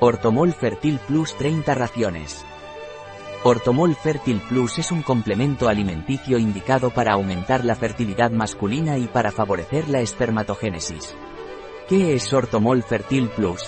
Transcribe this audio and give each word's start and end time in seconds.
Ortomol 0.00 0.52
Fertil 0.52 1.00
Plus 1.08 1.34
30 1.34 1.74
raciones. 1.74 2.44
Ortomol 3.42 3.96
Fertil 3.96 4.40
Plus 4.48 4.78
es 4.78 4.92
un 4.92 5.02
complemento 5.02 5.68
alimenticio 5.68 6.38
indicado 6.38 6.90
para 6.90 7.14
aumentar 7.14 7.64
la 7.64 7.74
fertilidad 7.74 8.30
masculina 8.30 8.96
y 8.96 9.08
para 9.08 9.32
favorecer 9.32 9.88
la 9.88 10.00
espermatogénesis. 10.00 11.16
¿Qué 11.88 12.14
es 12.14 12.32
Ortomol 12.32 12.84
Fertil 12.84 13.28
Plus? 13.30 13.64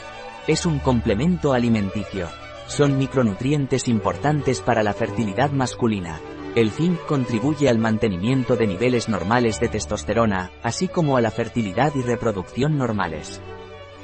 Es 0.46 0.66
un 0.66 0.78
complemento 0.78 1.52
alimenticio. 1.52 2.28
Son 2.68 2.96
micronutrientes 2.96 3.88
importantes 3.88 4.60
para 4.60 4.84
la 4.84 4.92
fertilidad 4.92 5.50
masculina. 5.50 6.20
El 6.54 6.70
zinc 6.70 7.00
contribuye 7.06 7.68
al 7.68 7.78
mantenimiento 7.78 8.54
de 8.54 8.68
niveles 8.68 9.08
normales 9.08 9.58
de 9.58 9.68
testosterona, 9.68 10.52
así 10.62 10.86
como 10.86 11.16
a 11.16 11.20
la 11.20 11.32
fertilidad 11.32 11.92
y 11.96 12.02
reproducción 12.02 12.78
normales. 12.78 13.42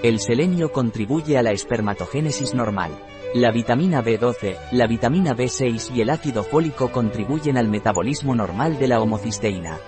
El 0.07 0.21
selenio 0.21 0.71
contribuye 0.71 1.37
a 1.37 1.43
la 1.43 1.51
espermatogénesis 1.51 2.55
normal. 2.55 2.93
La 3.35 3.51
vitamina 3.51 4.05
B12, 4.05 4.57
la 4.71 4.87
vitamina 4.87 5.35
B6 5.35 5.97
y 5.97 6.01
el 6.01 6.11
ácido 6.11 6.45
fólico 6.45 6.93
contribuyen 6.93 7.59
al 7.59 7.67
metabolismo 7.67 8.33
normal 8.33 8.79
de 8.79 8.87
la 8.87 9.01
homocisteína. 9.01 9.81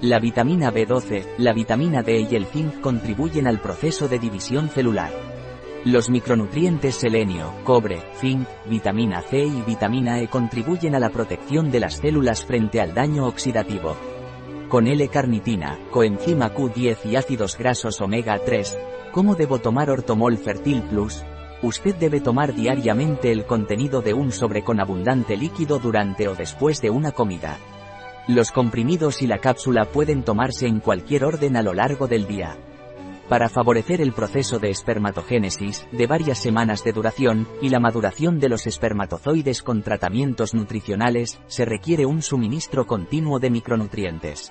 La 0.00 0.20
vitamina 0.20 0.72
B12, 0.72 1.26
la 1.38 1.52
vitamina 1.52 2.04
D 2.04 2.28
y 2.30 2.36
el 2.36 2.46
zinc 2.46 2.80
contribuyen 2.80 3.48
al 3.48 3.60
proceso 3.60 4.06
de 4.06 4.20
división 4.20 4.68
celular. 4.68 5.10
Los 5.84 6.08
micronutrientes 6.08 6.94
selenio, 6.94 7.52
cobre, 7.64 8.00
zinc, 8.20 8.46
vitamina 8.66 9.22
C 9.22 9.38
y 9.38 9.62
vitamina 9.62 10.20
E 10.22 10.28
contribuyen 10.28 10.94
a 10.94 11.00
la 11.00 11.10
protección 11.10 11.72
de 11.72 11.80
las 11.80 11.94
células 11.94 12.44
frente 12.44 12.80
al 12.80 12.94
daño 12.94 13.26
oxidativo. 13.26 13.96
Con 14.68 14.86
L-carnitina, 14.86 15.78
coenzima 15.90 16.52
Q10 16.54 17.06
y 17.06 17.16
ácidos 17.16 17.56
grasos 17.56 18.02
omega 18.02 18.38
3, 18.38 18.78
¿Cómo 19.12 19.34
debo 19.34 19.60
tomar 19.60 19.88
Ortomol 19.88 20.36
Fertil 20.36 20.82
Plus? 20.82 21.22
Usted 21.62 21.94
debe 21.94 22.20
tomar 22.20 22.54
diariamente 22.54 23.32
el 23.32 23.46
contenido 23.46 24.02
de 24.02 24.12
un 24.12 24.30
sobre 24.30 24.62
con 24.62 24.78
abundante 24.78 25.38
líquido 25.38 25.78
durante 25.78 26.28
o 26.28 26.34
después 26.34 26.82
de 26.82 26.90
una 26.90 27.12
comida. 27.12 27.56
Los 28.28 28.52
comprimidos 28.52 29.22
y 29.22 29.26
la 29.26 29.38
cápsula 29.38 29.86
pueden 29.86 30.22
tomarse 30.22 30.66
en 30.66 30.80
cualquier 30.80 31.24
orden 31.24 31.56
a 31.56 31.62
lo 31.62 31.72
largo 31.72 32.06
del 32.06 32.26
día. 32.26 32.58
Para 33.28 33.50
favorecer 33.50 34.00
el 34.00 34.12
proceso 34.12 34.58
de 34.58 34.70
espermatogénesis, 34.70 35.86
de 35.92 36.06
varias 36.06 36.38
semanas 36.38 36.82
de 36.82 36.92
duración, 36.92 37.46
y 37.60 37.68
la 37.68 37.78
maduración 37.78 38.40
de 38.40 38.48
los 38.48 38.66
espermatozoides 38.66 39.62
con 39.62 39.82
tratamientos 39.82 40.54
nutricionales, 40.54 41.38
se 41.46 41.66
requiere 41.66 42.06
un 42.06 42.22
suministro 42.22 42.86
continuo 42.86 43.38
de 43.38 43.50
micronutrientes. 43.50 44.50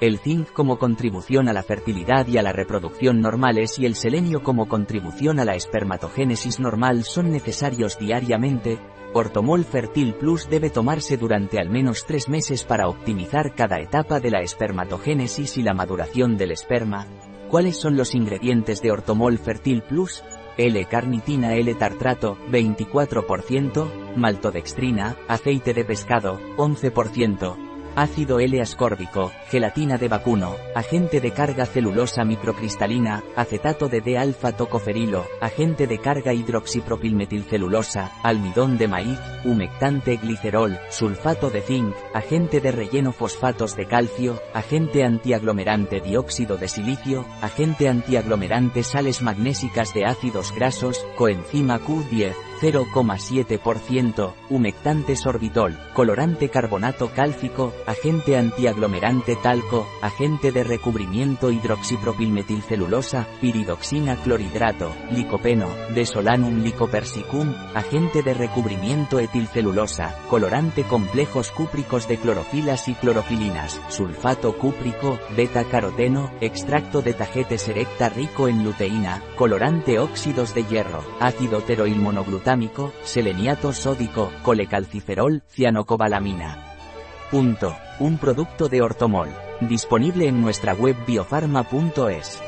El 0.00 0.18
zinc 0.18 0.50
como 0.52 0.78
contribución 0.78 1.48
a 1.48 1.52
la 1.52 1.62
fertilidad 1.62 2.26
y 2.26 2.38
a 2.38 2.42
la 2.42 2.52
reproducción 2.52 3.20
normales 3.20 3.78
y 3.78 3.86
el 3.86 3.94
selenio 3.94 4.42
como 4.42 4.66
contribución 4.66 5.38
a 5.38 5.44
la 5.44 5.54
espermatogénesis 5.54 6.58
normal 6.58 7.04
son 7.04 7.30
necesarios 7.30 7.96
diariamente, 7.98 8.78
Ortomol 9.12 9.64
Fertil 9.64 10.14
Plus 10.14 10.48
debe 10.48 10.70
tomarse 10.70 11.16
durante 11.16 11.58
al 11.58 11.68
menos 11.68 12.06
tres 12.06 12.28
meses 12.28 12.64
para 12.64 12.88
optimizar 12.88 13.54
cada 13.54 13.78
etapa 13.78 14.20
de 14.20 14.30
la 14.30 14.40
espermatogénesis 14.40 15.58
y 15.58 15.62
la 15.62 15.74
maduración 15.74 16.36
del 16.36 16.52
esperma. 16.52 17.06
¿Cuáles 17.50 17.80
son 17.80 17.96
los 17.96 18.14
ingredientes 18.14 18.80
de 18.80 18.92
Ortomol 18.92 19.36
Fertil 19.36 19.82
Plus? 19.82 20.22
L-carnitina 20.56 21.54
L-tartrato, 21.56 22.38
24%, 22.48 24.14
maltodextrina, 24.14 25.16
aceite 25.26 25.74
de 25.74 25.84
pescado, 25.84 26.38
11%, 26.56 27.69
ácido 27.96 28.40
L-ascórbico, 28.40 29.32
gelatina 29.48 29.98
de 29.98 30.08
vacuno, 30.08 30.56
agente 30.74 31.20
de 31.20 31.32
carga 31.32 31.66
celulosa 31.66 32.24
microcristalina, 32.24 33.22
acetato 33.36 33.88
de 33.88 34.00
D-alfa 34.00 34.52
tocoferilo, 34.52 35.26
agente 35.40 35.86
de 35.86 35.98
carga 35.98 36.32
hidroxipropilmetilcelulosa, 36.32 38.12
almidón 38.22 38.78
de 38.78 38.88
maíz, 38.88 39.18
humectante 39.44 40.16
glicerol, 40.16 40.78
sulfato 40.90 41.50
de 41.50 41.62
zinc, 41.62 41.94
agente 42.14 42.60
de 42.60 42.72
relleno 42.72 43.12
fosfatos 43.12 43.76
de 43.76 43.86
calcio, 43.86 44.40
agente 44.54 45.04
antiaglomerante 45.04 46.00
dióxido 46.00 46.56
de 46.56 46.68
silicio, 46.68 47.24
agente 47.42 47.88
antiaglomerante 47.88 48.82
sales 48.82 49.22
magnésicas 49.22 49.92
de 49.94 50.04
ácidos 50.04 50.52
grasos, 50.54 51.04
coenzima 51.16 51.78
Q10, 51.80 52.34
0,7%, 52.60 54.34
humectante 54.50 55.16
sorbitol, 55.16 55.78
colorante 55.94 56.50
carbonato 56.50 57.10
cálcico, 57.10 57.72
agente 57.86 58.36
antiaglomerante 58.36 59.36
talco, 59.36 59.88
agente 60.02 60.52
de 60.52 60.62
recubrimiento 60.62 61.50
hidroxipropilmetilcelulosa, 61.50 63.26
piridoxina 63.40 64.16
clorhidrato, 64.16 64.92
licopeno, 65.10 65.68
desolanum 65.94 66.62
licopersicum, 66.62 67.54
agente 67.74 68.22
de 68.22 68.34
recubrimiento 68.34 69.18
etilcelulosa, 69.18 70.14
colorante 70.28 70.84
complejos 70.84 71.50
cúpricos 71.50 72.06
de 72.08 72.18
clorofilas 72.18 72.88
y 72.88 72.94
clorofilinas, 72.94 73.80
sulfato 73.88 74.56
cúprico, 74.58 75.18
beta-caroteno, 75.34 76.30
extracto 76.42 77.00
de 77.00 77.14
tagetes 77.14 77.66
erecta 77.68 78.10
rico 78.10 78.48
en 78.48 78.64
luteína, 78.64 79.22
colorante 79.36 79.98
óxidos 79.98 80.54
de 80.54 80.64
hierro, 80.64 81.02
ácido 81.20 81.62
seleniato 83.02 83.72
sódico, 83.72 84.32
colecalciferol, 84.42 85.42
cianocobalamina. 85.48 86.76
Punto. 87.30 87.76
Un 88.00 88.18
producto 88.18 88.68
de 88.68 88.82
Ortomol. 88.82 89.28
Disponible 89.60 90.26
en 90.26 90.40
nuestra 90.40 90.74
web 90.74 90.96
biofarma.es. 91.06 92.40